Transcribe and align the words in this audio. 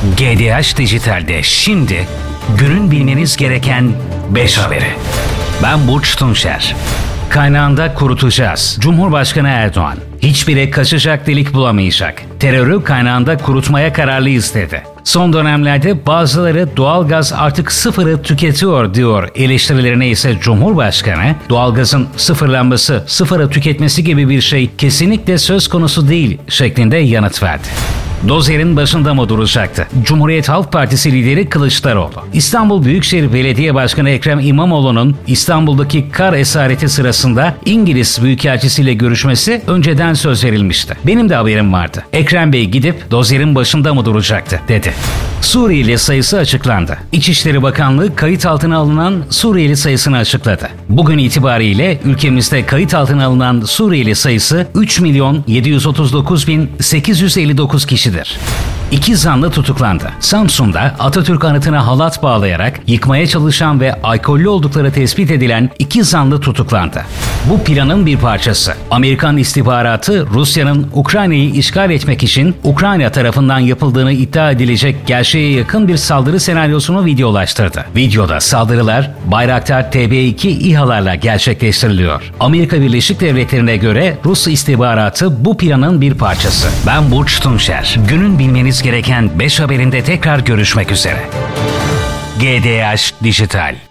GDH 0.00 0.76
Dijital'de 0.76 1.42
şimdi 1.42 2.06
günün 2.58 2.90
bilmeniz 2.90 3.36
gereken 3.36 3.92
5 4.30 4.58
haberi. 4.58 4.92
Ben 5.62 5.88
Burç 5.88 6.16
Tunçer. 6.16 6.76
Kaynağında 7.30 7.94
kurutacağız. 7.94 8.78
Cumhurbaşkanı 8.80 9.48
Erdoğan. 9.48 9.96
Hiçbiri 10.22 10.70
kaçacak 10.70 11.26
delik 11.26 11.54
bulamayacak. 11.54 12.22
Terörü 12.38 12.84
kaynağında 12.84 13.36
kurutmaya 13.36 13.92
kararlıyız 13.92 14.54
dedi. 14.54 14.82
Son 15.04 15.32
dönemlerde 15.32 16.06
bazıları 16.06 16.76
doğalgaz 16.76 17.32
artık 17.32 17.72
sıfırı 17.72 18.22
tüketiyor 18.22 18.94
diyor. 18.94 19.28
Eleştirilerine 19.34 20.08
ise 20.08 20.36
Cumhurbaşkanı 20.40 21.34
doğalgazın 21.48 22.08
sıfırlanması, 22.16 23.04
sıfırı 23.06 23.50
tüketmesi 23.50 24.04
gibi 24.04 24.28
bir 24.28 24.40
şey 24.40 24.70
kesinlikle 24.78 25.38
söz 25.38 25.68
konusu 25.68 26.08
değil 26.08 26.38
şeklinde 26.48 26.96
yanıt 26.96 27.42
verdi. 27.42 27.68
Dozer'in 28.28 28.76
başında 28.76 29.14
mı 29.14 29.28
duracaktı? 29.28 29.86
Cumhuriyet 30.04 30.48
Halk 30.48 30.72
Partisi 30.72 31.12
lideri 31.12 31.48
Kılıçdaroğlu. 31.48 32.24
İstanbul 32.32 32.84
Büyükşehir 32.84 33.32
Belediye 33.32 33.74
Başkanı 33.74 34.10
Ekrem 34.10 34.40
İmamoğlu'nun 34.40 35.16
İstanbul'daki 35.26 36.10
kar 36.10 36.32
esareti 36.32 36.88
sırasında 36.88 37.54
İngiliz 37.64 38.18
Büyükelçisiyle 38.22 38.94
görüşmesi 38.94 39.62
önceden 39.66 40.14
söz 40.14 40.44
verilmişti. 40.44 40.96
Benim 41.06 41.28
de 41.28 41.34
haberim 41.34 41.72
vardı. 41.72 42.04
Ekrem 42.12 42.52
Bey 42.52 42.66
gidip 42.66 43.10
Dozer'in 43.10 43.54
başında 43.54 43.94
mı 43.94 44.04
duracaktı 44.04 44.60
dedi. 44.68 44.94
Suriyeli 45.40 45.98
sayısı 45.98 46.38
açıklandı. 46.38 46.98
İçişleri 47.12 47.62
Bakanlığı 47.62 48.16
kayıt 48.16 48.46
altına 48.46 48.76
alınan 48.76 49.22
Suriyeli 49.30 49.76
sayısını 49.76 50.16
açıkladı. 50.16 50.68
Bugün 50.88 51.18
itibariyle 51.18 52.00
ülkemizde 52.04 52.66
kayıt 52.66 52.94
altına 52.94 53.24
alınan 53.24 53.60
Suriyeli 53.60 54.14
sayısı 54.14 54.66
3 54.74 55.00
milyon 55.00 55.44
739 55.46 56.48
bin 56.48 56.70
859 56.80 57.86
kişidir. 57.86 58.38
İki 58.90 59.16
zanlı 59.16 59.50
tutuklandı. 59.50 60.12
Samsun'da 60.20 60.80
Atatürk 60.98 61.44
anıtına 61.44 61.86
halat 61.86 62.22
bağlayarak 62.22 62.80
yıkmaya 62.86 63.26
çalışan 63.26 63.80
ve 63.80 64.02
alkollü 64.02 64.48
oldukları 64.48 64.92
tespit 64.92 65.30
edilen 65.30 65.70
iki 65.78 66.04
zanlı 66.04 66.40
tutuklandı. 66.40 67.04
Bu 67.48 67.64
planın 67.64 68.06
bir 68.06 68.16
parçası. 68.16 68.74
Amerikan 68.90 69.36
istihbaratı 69.36 70.26
Rusya'nın 70.26 70.90
Ukrayna'yı 70.94 71.50
işgal 71.50 71.90
etmek 71.90 72.22
için 72.22 72.56
Ukrayna 72.64 73.12
tarafından 73.12 73.58
yapıldığını 73.58 74.12
iddia 74.12 74.50
edilecek 74.50 74.96
gerçeğe 75.06 75.52
yakın 75.52 75.88
bir 75.88 75.96
saldırı 75.96 76.40
senaryosunu 76.40 77.04
videolaştırdı. 77.04 77.84
Videoda 77.96 78.40
saldırılar 78.40 79.10
Bayraktar 79.24 79.82
TB2 79.82 80.48
İHA'larla 80.48 81.14
gerçekleştiriliyor. 81.14 82.32
Amerika 82.40 82.80
Birleşik 82.80 83.20
Devletleri'ne 83.20 83.76
göre 83.76 84.16
Rus 84.24 84.46
istihbaratı 84.48 85.44
bu 85.44 85.56
planın 85.56 86.00
bir 86.00 86.14
parçası. 86.14 86.68
Ben 86.86 87.10
Burç 87.10 87.40
Tunçer. 87.40 87.96
Günün 88.08 88.38
bilmeniz 88.38 88.82
gereken 88.82 89.38
5 89.38 89.60
haberinde 89.60 90.02
tekrar 90.02 90.38
görüşmek 90.38 90.92
üzere. 90.92 91.20
GDH 92.40 93.24
Dijital 93.24 93.89